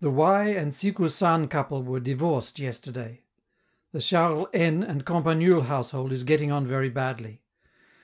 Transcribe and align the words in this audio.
The 0.00 0.10
Y 0.10 0.48
and 0.48 0.70
Sikou 0.70 1.08
San 1.08 1.48
couple 1.48 1.82
were 1.82 1.98
divorced 1.98 2.58
yesterday. 2.58 3.24
The 3.90 4.02
Charles 4.02 4.48
N 4.52 4.82
and 4.82 5.06
Campanule 5.06 5.62
household 5.64 6.12
is 6.12 6.24
getting 6.24 6.52
on 6.52 6.66
very 6.66 6.90
badly. 6.90 7.40